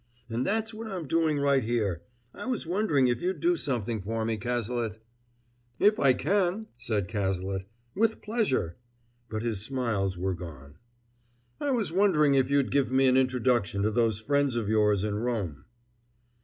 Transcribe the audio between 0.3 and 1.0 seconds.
And that's what